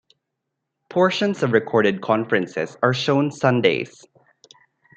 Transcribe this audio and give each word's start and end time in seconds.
Portions 0.89 1.43
of 1.43 1.51
recorded 1.51 2.01
conferences 2.01 2.75
are 2.81 2.91
shown 2.91 3.29
Sundays. 3.29 4.03